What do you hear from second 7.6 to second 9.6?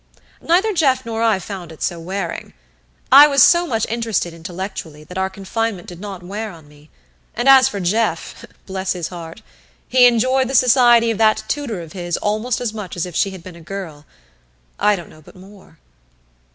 for Jeff, bless his heart!